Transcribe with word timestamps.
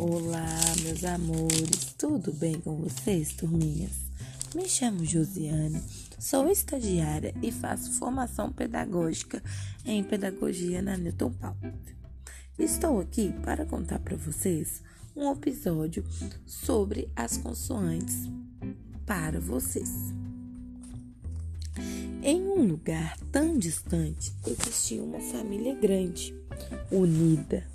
Olá, 0.00 0.48
meus 0.82 1.04
amores, 1.04 1.92
tudo 1.98 2.32
bem 2.32 2.58
com 2.58 2.74
vocês, 2.76 3.34
turminhas? 3.34 3.92
Me 4.54 4.66
chamo 4.66 5.04
Josiane, 5.04 5.78
sou 6.18 6.48
estagiária 6.50 7.34
e 7.42 7.52
faço 7.52 7.92
formação 7.98 8.50
pedagógica 8.50 9.42
em 9.84 10.02
pedagogia 10.02 10.80
na 10.80 10.96
Newton 10.96 11.30
Paulo. 11.32 11.74
Estou 12.58 12.98
aqui 12.98 13.30
para 13.44 13.66
contar 13.66 13.98
para 13.98 14.16
vocês 14.16 14.82
um 15.14 15.30
episódio 15.32 16.02
sobre 16.46 17.10
as 17.14 17.36
consoantes 17.36 18.26
para 19.04 19.38
vocês. 19.38 20.14
Em 22.22 22.40
um 22.40 22.66
lugar 22.66 23.18
tão 23.30 23.58
distante 23.58 24.32
existia 24.46 25.02
uma 25.02 25.20
família 25.20 25.74
grande, 25.74 26.34
unida 26.90 27.66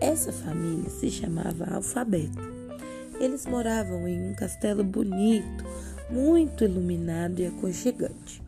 essa 0.00 0.32
família 0.32 0.90
se 0.90 1.10
chamava 1.10 1.74
Alfabeto. 1.74 2.54
Eles 3.20 3.46
moravam 3.46 4.08
em 4.08 4.30
um 4.30 4.34
castelo 4.34 4.82
bonito, 4.82 5.64
muito 6.10 6.64
iluminado 6.64 7.40
e 7.40 7.46
aconchegante. 7.46 8.42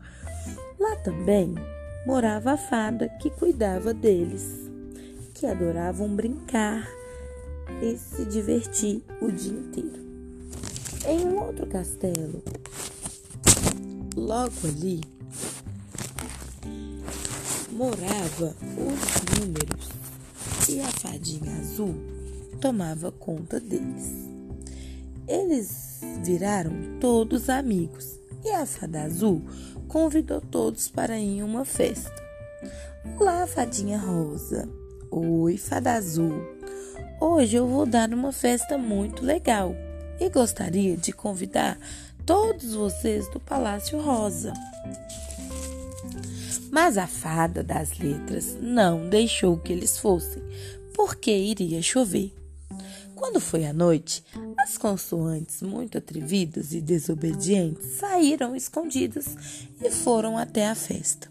Lá 0.79 0.95
também 0.97 1.55
morava 2.05 2.51
a 2.53 2.57
fada 2.57 3.09
que 3.09 3.29
cuidava 3.29 3.93
deles, 3.93 4.69
que 5.33 5.45
adoravam 5.45 6.07
brincar 6.15 6.87
e 7.81 7.97
se 7.97 8.25
divertir 8.25 9.01
o 9.21 9.31
dia 9.31 9.57
inteiro. 9.57 10.07
Em 11.05 11.25
um 11.25 11.39
outro 11.41 11.65
castelo, 11.67 12.43
logo 14.15 14.53
ali, 14.65 15.01
morava 17.71 18.55
os 18.77 19.39
números 19.39 19.89
e 20.69 20.81
a 20.81 20.87
fadinha 20.87 21.59
azul 21.59 21.95
tomava 22.59 23.11
conta 23.11 23.59
deles. 23.59 24.27
Eles 25.27 26.01
viraram 26.23 26.99
todos 26.99 27.49
amigos 27.49 28.19
e 28.43 28.49
a 28.51 28.65
fada 28.65 29.03
azul 29.03 29.41
convidou 29.87 30.41
todos 30.41 30.87
para 30.87 31.17
ir 31.17 31.37
em 31.37 31.43
uma 31.43 31.65
festa. 31.65 32.11
Olá, 33.19 33.45
fadinha 33.47 33.97
rosa. 33.97 34.67
Oi, 35.11 35.57
fada 35.57 35.93
azul. 35.93 36.41
Hoje 37.19 37.57
eu 37.57 37.67
vou 37.67 37.85
dar 37.85 38.13
uma 38.13 38.31
festa 38.31 38.77
muito 38.77 39.23
legal 39.23 39.75
e 40.19 40.29
gostaria 40.29 40.97
de 40.97 41.11
convidar 41.11 41.77
todos 42.25 42.73
vocês 42.73 43.29
do 43.29 43.39
Palácio 43.39 43.99
Rosa. 43.99 44.53
Mas 46.71 46.97
a 46.97 47.07
fada 47.07 47.63
das 47.63 47.97
letras 47.97 48.57
não 48.61 49.09
deixou 49.09 49.57
que 49.57 49.71
eles 49.71 49.97
fossem, 49.97 50.43
porque 50.93 51.31
iria 51.31 51.81
chover. 51.81 52.33
Quando 53.15 53.39
foi 53.39 53.65
à 53.65 53.73
noite, 53.73 54.23
as 54.59 54.77
consoantes, 54.77 55.61
muito 55.61 55.97
atrevidas 55.97 56.73
e 56.73 56.81
desobedientes, 56.81 57.97
saíram 57.97 58.55
escondidas 58.55 59.35
e 59.81 59.89
foram 59.89 60.37
até 60.37 60.67
a 60.67 60.75
festa. 60.75 61.27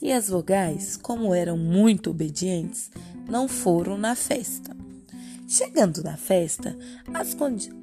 E 0.00 0.12
as 0.12 0.28
vogais, 0.28 0.96
como 0.96 1.34
eram 1.34 1.58
muito 1.58 2.10
obedientes, 2.10 2.90
não 3.28 3.48
foram 3.48 3.98
na 3.98 4.14
festa. 4.14 4.77
Chegando 5.48 6.02
na 6.02 6.18
festa, 6.18 6.76
as, 7.14 7.34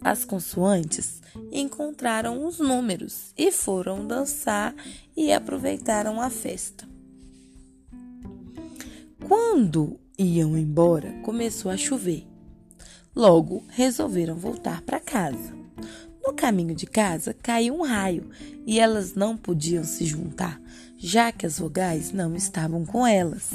as 0.01 0.23
consoantes 0.23 1.19
encontraram 1.51 2.45
os 2.45 2.59
números 2.59 3.33
e 3.35 3.51
foram 3.51 4.05
dançar 4.05 4.75
e 5.17 5.33
aproveitaram 5.33 6.21
a 6.21 6.29
festa. 6.29 6.87
Quando 9.27 9.99
iam 10.15 10.55
embora, 10.55 11.11
começou 11.23 11.71
a 11.71 11.75
chover. 11.75 12.27
Logo, 13.15 13.63
resolveram 13.69 14.35
voltar 14.35 14.81
para 14.81 14.99
casa. 14.99 15.55
No 16.23 16.33
caminho 16.33 16.75
de 16.75 16.85
casa 16.85 17.33
caiu 17.33 17.73
um 17.73 17.81
raio 17.81 18.29
e 18.63 18.79
elas 18.79 19.15
não 19.15 19.35
podiam 19.35 19.83
se 19.83 20.05
juntar, 20.05 20.61
já 20.97 21.31
que 21.31 21.47
as 21.47 21.57
vogais 21.57 22.11
não 22.11 22.35
estavam 22.35 22.85
com 22.85 23.07
elas. 23.07 23.49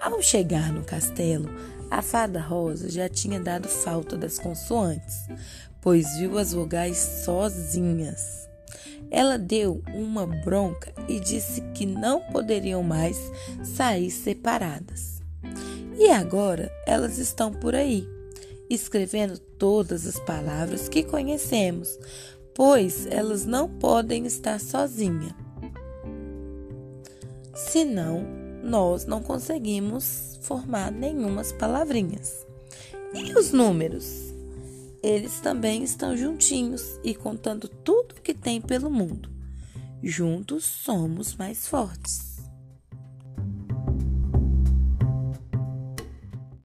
Ao 0.00 0.22
chegar 0.22 0.72
no 0.72 0.84
castelo, 0.84 1.48
a 1.90 2.02
fada 2.02 2.40
rosa 2.40 2.90
já 2.90 3.08
tinha 3.08 3.38
dado 3.38 3.68
falta 3.68 4.16
das 4.16 4.38
consoantes, 4.38 5.28
pois 5.80 6.16
viu 6.18 6.38
as 6.38 6.52
vogais 6.52 6.96
sozinhas. 7.24 8.48
Ela 9.10 9.38
deu 9.38 9.82
uma 9.94 10.26
bronca 10.26 10.92
e 11.06 11.20
disse 11.20 11.60
que 11.74 11.86
não 11.86 12.20
poderiam 12.32 12.82
mais 12.82 13.16
sair 13.62 14.10
separadas. 14.10 15.22
E 15.98 16.10
agora 16.10 16.70
elas 16.86 17.18
estão 17.18 17.52
por 17.52 17.74
aí, 17.74 18.06
escrevendo 18.68 19.38
todas 19.38 20.06
as 20.06 20.18
palavras 20.18 20.88
que 20.88 21.04
conhecemos, 21.04 21.96
pois 22.54 23.06
elas 23.06 23.46
não 23.46 23.68
podem 23.68 24.26
estar 24.26 24.60
sozinhas. 24.60 25.32
Senão, 27.54 28.45
nós 28.66 29.06
não 29.06 29.22
conseguimos 29.22 30.38
formar 30.42 30.90
nenhumas 30.90 31.52
palavrinhas. 31.52 32.46
E 33.14 33.32
os 33.32 33.52
números? 33.52 34.34
Eles 35.02 35.40
também 35.40 35.84
estão 35.84 36.16
juntinhos 36.16 36.98
e 37.04 37.14
contando 37.14 37.68
tudo 37.68 38.16
o 38.16 38.20
que 38.20 38.34
tem 38.34 38.60
pelo 38.60 38.90
mundo. 38.90 39.30
Juntos 40.02 40.64
somos 40.64 41.34
mais 41.36 41.66
fortes. 41.66 42.40